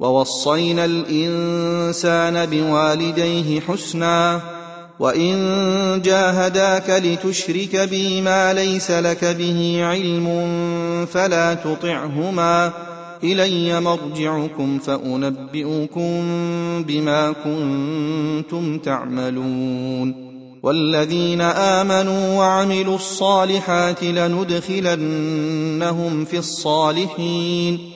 ووصينا 0.00 0.84
الإنسان 0.84 2.46
بوالديه 2.46 3.60
حسنا 3.60 4.40
وإن 5.00 6.02
جاهداك 6.04 6.90
لتشرك 6.90 7.76
بي 7.76 8.20
ما 8.20 8.52
ليس 8.52 8.90
لك 8.90 9.24
به 9.24 9.78
علم 9.84 10.26
فلا 11.12 11.54
تطعهما. 11.54 12.72
إلي 13.24 13.80
مرجعكم 13.80 14.78
فأنبئكم 14.78 16.24
بما 16.82 17.34
كنتم 17.44 18.78
تعملون. 18.78 20.26
والذين 20.62 21.40
آمنوا 21.40 22.38
وعملوا 22.38 22.94
الصالحات 22.94 24.04
لندخلنهم 24.04 24.94
في 26.24 26.38
الصالحين. 26.38 27.95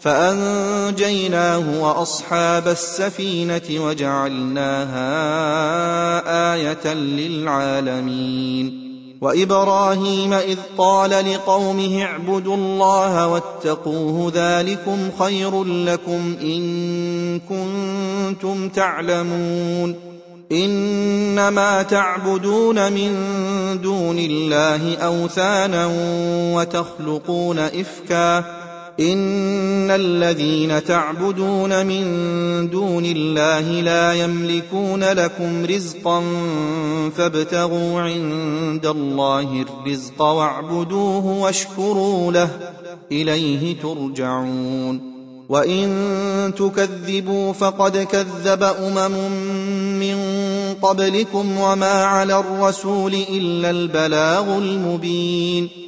فأنجيناه 0.00 1.82
وأصحاب 1.82 2.68
السفينة 2.68 3.62
وجعلناها 3.70 5.04
آية 6.54 6.94
للعالمين. 6.94 8.88
وإبراهيم 9.20 10.32
إذ 10.32 10.58
قال 10.78 11.10
لقومه 11.10 12.02
اعبدوا 12.02 12.56
الله 12.56 13.28
واتقوه 13.28 14.32
ذلكم 14.34 15.10
خير 15.18 15.64
لكم 15.64 16.36
إن 16.42 17.40
كنتم 17.40 18.68
تعلمون. 18.68 19.94
إنما 20.52 21.82
تعبدون 21.82 22.92
من 22.92 23.10
دون 23.82 24.18
الله 24.18 24.96
أوثانا 24.96 25.90
وتخلقون 26.54 27.58
إفكا 27.58 28.57
ان 29.00 29.90
الذين 29.90 30.84
تعبدون 30.84 31.86
من 31.86 32.04
دون 32.70 33.04
الله 33.04 33.80
لا 33.80 34.12
يملكون 34.12 35.04
لكم 35.04 35.64
رزقا 35.64 36.22
فابتغوا 37.16 38.00
عند 38.00 38.86
الله 38.86 39.64
الرزق 39.68 40.22
واعبدوه 40.22 41.26
واشكروا 41.26 42.32
له 42.32 42.50
اليه 43.12 43.80
ترجعون 43.80 45.00
وان 45.48 46.52
تكذبوا 46.56 47.52
فقد 47.52 47.98
كذب 47.98 48.62
امم 48.62 49.30
من 50.00 50.18
قبلكم 50.82 51.58
وما 51.60 52.04
على 52.04 52.38
الرسول 52.40 53.14
الا 53.14 53.70
البلاغ 53.70 54.58
المبين 54.58 55.87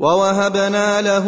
ووهبنا 0.00 1.02
له 1.02 1.26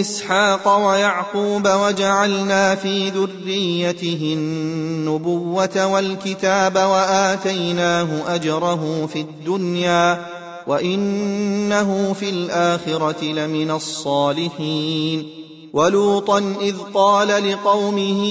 إسحاق 0.00 0.86
ويعقوب 0.86 1.68
وجعلنا 1.68 2.74
في 2.74 3.10
ذريته 3.10 4.34
النبوة 4.38 5.86
والكتاب 5.86 6.76
وآتيناه 6.76 8.34
أجره 8.34 9.06
في 9.12 9.20
الدنيا 9.20 10.26
وإنه 10.66 12.12
في 12.12 12.30
الآخرة 12.30 13.24
لمن 13.24 13.70
الصالحين 13.70 15.40
ولوطا 15.72 16.54
إذ 16.60 16.76
قال 16.94 17.50
لقومه 17.50 18.22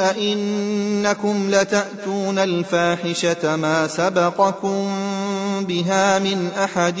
أئنكم 0.00 1.50
لتأتون 1.50 2.38
الفاحشة 2.38 3.56
ما 3.56 3.86
سبقكم 3.86 4.86
بها 5.68 6.18
من 6.18 6.50
أحد 6.58 7.00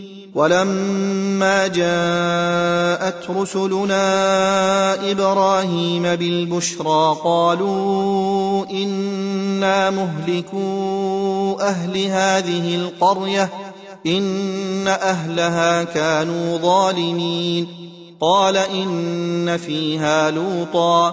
ولما 0.35 1.67
جاءت 1.67 3.29
رسلنا 3.29 5.11
إبراهيم 5.11 6.03
بالبشرى 6.03 7.17
قالوا 7.23 8.65
إنا 8.69 9.89
مهلكو 9.89 11.57
أهل 11.61 12.05
هذه 12.05 12.75
القرية 12.75 13.49
إن 14.05 14.87
أهلها 14.87 15.83
كانوا 15.83 16.57
ظالمين. 16.57 17.67
قال 18.21 18.57
إن 18.57 19.57
فيها 19.57 20.31
لوطا 20.31 21.09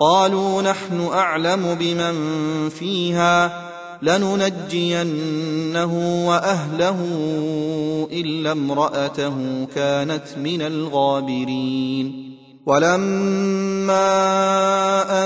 قالوا 0.00 0.62
نحن 0.62 1.08
أعلم 1.12 1.74
بمن 1.80 2.14
فيها. 2.68 3.71
لننجينه 4.02 5.92
وأهله 6.28 6.98
إلا 8.12 8.52
امرأته 8.52 9.66
كانت 9.74 10.24
من 10.36 10.62
الغابرين. 10.62 12.32
ولما 12.66 13.98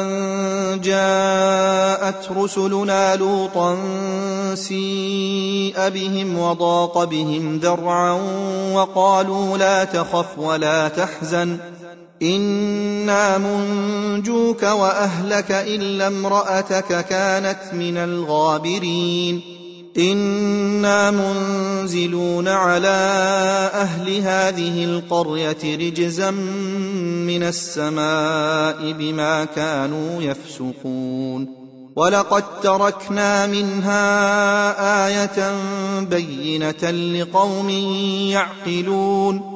أن 0.00 0.80
جاءت 0.80 2.32
رسلنا 2.36 3.16
لوطا 3.16 3.78
سيء 4.54 5.88
بهم 5.88 6.38
وضاق 6.38 7.04
بهم 7.04 7.58
ذرعا 7.58 8.20
وقالوا 8.72 9.58
لا 9.58 9.84
تخف 9.84 10.38
ولا 10.38 10.88
تحزن. 10.88 11.58
أنا 12.22 13.38
منجوك 13.38 14.62
واهلك 14.62 15.50
الا 15.50 16.06
امراتك 16.06 17.06
كانت 17.06 17.58
من 17.72 17.96
الغابرين 17.96 19.40
أنا 19.98 21.10
منزلون 21.10 22.48
على 22.48 22.88
أهل 23.74 24.16
هذه 24.20 24.84
القريه 24.84 25.76
رجزا 25.76 26.30
من 26.30 27.42
السماء 27.42 28.92
بما 28.92 29.44
كانوا 29.44 30.22
يفسقون 30.22 31.48
ولقد 31.96 32.60
تركنا 32.62 33.46
منها 33.46 35.06
إيه 35.06 35.54
بينه 36.00 36.90
لقوم 36.90 37.70
يعقلون 38.30 39.55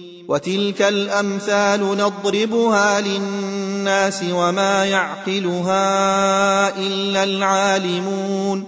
وتلك 0.27 0.81
الأمثال 0.81 1.97
نضربها 1.97 3.01
للناس 3.01 4.23
وما 4.31 4.85
يعقلها 4.85 6.77
إلا 6.77 7.23
العالمون. 7.23 8.65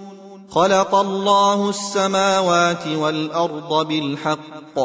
خلق 0.50 0.96
الله 0.96 1.70
السماوات 1.70 2.88
والأرض 2.88 3.88
بالحق. 3.88 4.80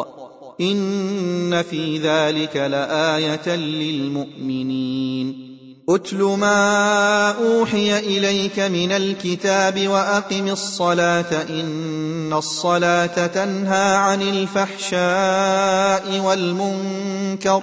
إن 0.61 1.63
في 1.63 1.99
ذلك 1.99 2.57
لآية 2.57 3.57
للمؤمنين. 3.57 5.58
اتل 5.89 6.23
ما 6.23 7.31
أوحي 7.31 7.99
إليك 7.99 8.59
من 8.59 8.93
الكتاب 8.93 9.89
وأقم 9.89 10.49
الصلاة 10.49 11.43
إن 11.51 12.33
الصلاة 12.33 13.27
تنهى 13.27 13.95
عن 13.95 14.23
الفحشاء 14.23 16.21
والمنكر 16.21 17.63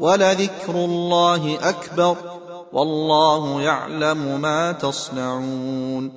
ولذكر 0.00 0.74
الله 0.74 1.58
أكبر 1.62 2.16
والله 2.72 3.60
يعلم 3.60 4.40
ما 4.40 4.72
تصنعون 4.72 6.12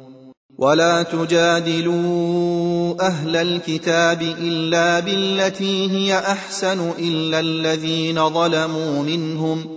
ولا 0.58 1.04
تجادلوا 1.04 2.96
أهل 3.02 3.36
الكتاب 3.36 4.22
إلا 4.22 5.00
بالتي 5.00 5.92
هي 5.92 6.20
أحسن 6.20 6.90
إلا 7.00 7.40
الذين 7.40 8.30
ظلموا 8.30 9.04
منهم 9.04 9.77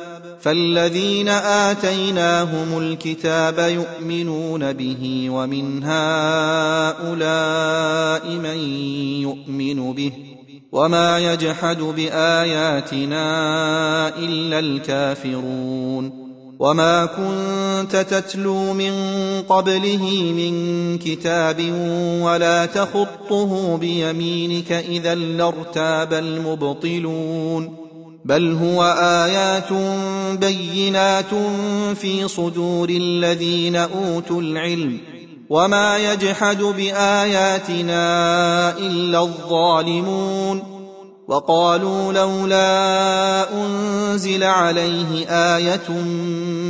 فالذين 0.41 1.29
آتيناهم 1.29 2.77
الكتاب 2.77 3.59
يؤمنون 3.59 4.73
به 4.73 5.27
ومن 5.29 5.83
هؤلاء 5.83 7.11
من 8.29 8.57
يؤمن 9.21 9.93
به 9.93 10.11
وما 10.71 11.33
يجحد 11.33 11.77
بآياتنا 11.77 13.27
إلا 14.17 14.59
الكافرون 14.59 16.31
وما 16.59 17.05
كنت 17.05 17.95
تتلو 17.95 18.73
من 18.73 18.93
قبله 19.49 20.03
من 20.37 20.97
كتاب 20.97 21.61
ولا 22.21 22.65
تخطه 22.65 23.77
بيمينك 23.77 24.71
إذا 24.71 25.15
لارتاب 25.15 26.13
المبطلون 26.13 27.80
بل 28.25 28.57
هو 28.61 28.83
آيات 28.99 29.73
بينات 30.39 31.33
في 31.95 32.27
صدور 32.27 32.89
الذين 32.89 33.75
أوتوا 33.75 34.41
العلم 34.41 34.97
وما 35.49 35.97
يجحد 36.13 36.63
بآياتنا 36.63 37.97
إلا 38.77 39.19
الظالمون 39.19 40.63
وقالوا 41.27 42.13
لولا 42.13 43.63
أنزل 43.63 44.43
عليه 44.43 45.27
آية 45.29 45.89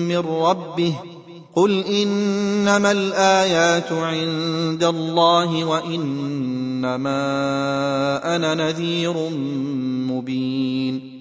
من 0.08 0.17
ربه 0.17 0.93
قل 1.55 1.84
إنما 1.84 2.91
الآيات 2.91 3.91
عند 3.91 4.84
الله 4.84 5.65
وإنما 5.65 7.15
أنا 8.36 8.55
نذير 8.55 9.13
مبين 10.10 11.20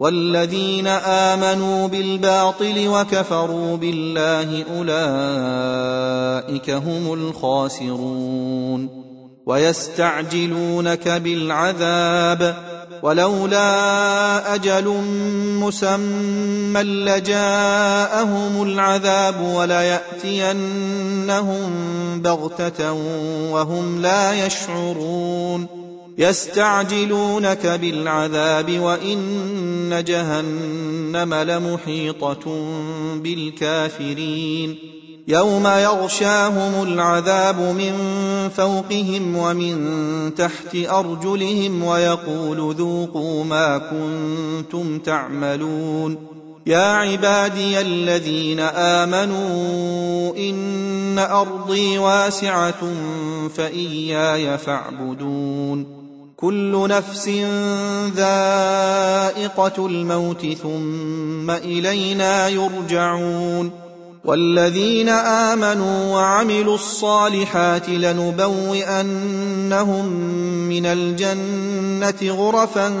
والذين 0.00 0.86
آمنوا 0.86 1.88
بالباطل 1.88 2.88
وكفروا 2.88 3.76
بالله 3.76 4.64
أولئك 4.78 6.70
هم 6.70 7.12
الخاسرون 7.12 9.04
ويستعجلونك 9.46 11.08
بالعذاب 11.08 12.56
ولولا 13.02 14.54
أجل 14.54 14.88
مسمى 15.60 16.82
لجاءهم 16.82 18.62
العذاب 18.62 19.40
وليأتينهم 19.40 20.62
بغتة 22.22 22.92
وهم 23.50 24.02
لا 24.02 24.46
يشعرون 24.46 25.83
يستعجلونك 26.18 27.66
بالعذاب 27.66 28.78
وإن 28.78 30.04
جهنم 30.06 31.34
لمحيطة 31.34 32.44
بالكافرين. 33.14 34.78
يوم 35.28 35.66
يغشاهم 35.66 36.82
العذاب 36.82 37.60
من 37.60 37.94
فوقهم 38.56 39.36
ومن 39.36 40.34
تحت 40.34 40.76
أرجلهم 40.76 41.84
ويقول 41.84 42.74
ذوقوا 42.74 43.44
ما 43.44 43.78
كنتم 43.78 44.98
تعملون. 44.98 46.16
يا 46.66 46.84
عبادي 46.84 47.80
الذين 47.80 48.60
آمنوا 48.60 50.36
إن 50.36 51.18
أرضي 51.18 51.98
واسعة 51.98 52.92
فإياي 53.54 54.58
فاعبدون. 54.58 56.03
كل 56.44 56.88
نفس 56.88 57.28
ذائقة 58.16 59.86
الموت 59.86 60.46
ثم 60.62 61.50
إلينا 61.50 62.48
يرجعون 62.48 63.70
والذين 64.24 65.08
آمنوا 65.08 66.14
وعملوا 66.14 66.74
الصالحات 66.74 67.88
لنبوئنهم 67.88 69.26
من 70.68 70.86
الجنة 70.86 72.34
غرفا 72.34 72.96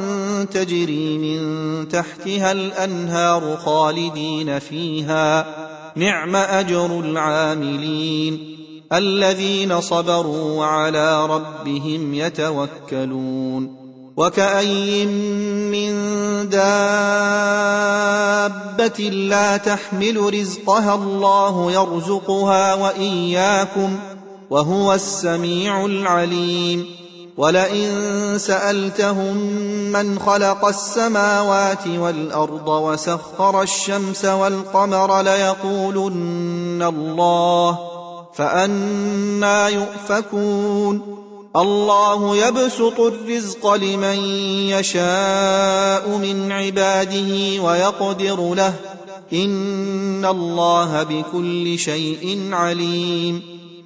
تجري 0.52 1.18
من 1.18 1.88
تحتها 1.88 2.52
الأنهار 2.52 3.56
خالدين 3.56 4.58
فيها. 4.58 5.46
نعم 5.96 6.36
أجر 6.36 7.00
العاملين. 7.00 8.53
الذين 8.98 9.80
صبروا 9.80 10.58
وعلى 10.58 11.26
ربهم 11.26 12.14
يتوكلون 12.14 13.84
وكاين 14.16 15.08
من 15.70 15.92
دابة 16.48 16.64
لا 19.10 19.56
تحمل 19.56 20.34
رزقها 20.34 20.94
الله 20.94 21.72
يرزقها 21.72 22.74
وإياكم 22.74 23.98
وهو 24.50 24.94
السميع 24.94 25.84
العليم 25.86 26.86
ولئن 27.36 27.88
سألتهم 28.38 29.36
من 29.92 30.18
خلق 30.18 30.64
السماوات 30.64 31.86
والأرض 31.88 32.68
وسخر 32.68 33.62
الشمس 33.62 34.24
والقمر 34.24 35.22
ليقولن 35.22 36.82
الله 36.82 37.93
فأنا 38.36 39.68
يؤفكون. 39.68 41.24
الله 41.56 42.36
يبسط 42.36 43.00
الرزق 43.00 43.74
لمن 43.74 44.18
يشاء 44.68 46.08
من 46.08 46.52
عباده 46.52 47.62
ويقدر 47.62 48.54
له. 48.54 48.74
إن 49.32 50.24
الله 50.24 51.02
بكل 51.02 51.78
شيء 51.78 52.48
عليم. 52.52 53.53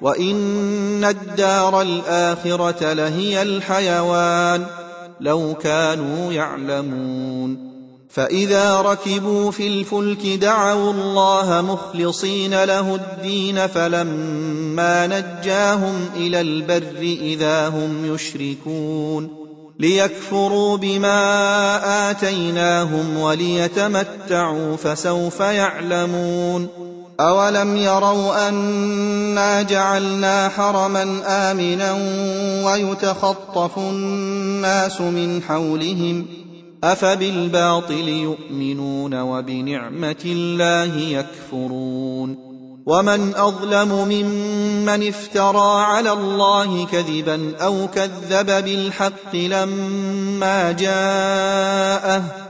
وان 0.00 1.04
الدار 1.04 1.82
الاخره 1.82 2.92
لهي 2.92 3.42
الحيوان 3.42 4.66
لو 5.20 5.54
كانوا 5.54 6.32
يعلمون 6.32 7.70
فاذا 8.10 8.80
ركبوا 8.80 9.50
في 9.50 9.66
الفلك 9.68 10.26
دعوا 10.26 10.92
الله 10.92 11.60
مخلصين 11.60 12.64
له 12.64 12.94
الدين 12.94 13.66
فلما 13.66 15.06
نجاهم 15.06 16.08
إلى 16.16 16.40
البر 16.40 17.02
اذا 17.02 17.68
هم 17.68 18.14
يشركون 18.14 19.40
ليكفروا 19.78 20.76
بما 20.76 22.10
اتيناهم 22.10 23.18
وليتمتعوا 23.18 24.76
فسوف 24.76 25.40
يعلمون 25.40 26.68
أولم 27.20 27.76
يروا 27.76 28.48
أنا 28.48 29.62
جعلنا 29.62 30.48
حرما 30.48 31.22
آمنا 31.26 31.92
ويتخطف 32.66 33.78
الناس 33.78 35.00
من 35.00 35.42
حولهم 35.42 36.26
أفبالباطل 36.84 38.08
يؤمنون 38.08 39.20
وبنعمة 39.20 40.22
الله 40.24 40.96
يكفرون 40.96 42.50
ومن 42.86 43.32
أظلم 43.36 43.88
ممن 43.88 45.08
افترى 45.08 45.82
على 45.82 46.12
الله 46.12 46.86
كذبا 46.86 47.56
أو 47.60 47.88
كذب 47.94 48.64
بالحق 48.64 49.34
لما 49.34 50.72
جاءه 50.72 52.49